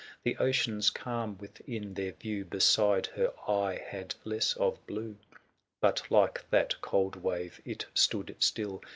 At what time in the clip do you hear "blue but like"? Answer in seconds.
4.87-6.49